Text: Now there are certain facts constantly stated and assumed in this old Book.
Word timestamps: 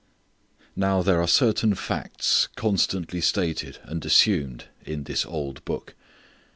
Now 0.75 1.03
there 1.03 1.21
are 1.21 1.27
certain 1.27 1.75
facts 1.75 2.47
constantly 2.55 3.21
stated 3.21 3.77
and 3.83 4.03
assumed 4.03 4.65
in 4.83 5.03
this 5.03 5.27
old 5.27 5.63
Book. 5.63 5.93